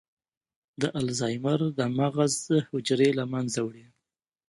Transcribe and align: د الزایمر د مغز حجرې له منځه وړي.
د 0.81 0.83
الزایمر 1.01 1.59
د 1.79 1.79
مغز 1.99 2.35
حجرې 2.71 3.09
له 3.19 3.23
منځه 3.33 3.59
وړي. 3.67 3.85